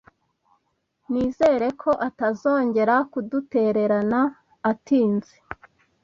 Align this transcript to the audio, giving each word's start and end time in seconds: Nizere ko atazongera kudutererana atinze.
Nizere 1.11 1.67
ko 1.81 1.91
atazongera 2.07 2.95
kudutererana 3.11 4.21
atinze. 4.71 5.35